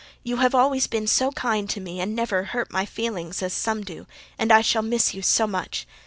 You 0.23 0.37
have 0.37 0.55
always 0.55 0.87
been 0.87 1.05
SO 1.05 1.29
KIND 1.33 1.69
to 1.69 1.79
me 1.79 1.99
and 2.01 2.15
never 2.15 2.41
hurt 2.45 2.73
my 2.73 2.85
feelings 2.87 3.43
AS 3.43 3.53
SOME 3.53 3.83
DO 3.83 4.07
and 4.39 4.51
I 4.51 4.61
shall 4.61 4.81
miss 4.81 5.13
you 5.13 5.21
SO 5.21 5.45
MUCH. 5.45 5.85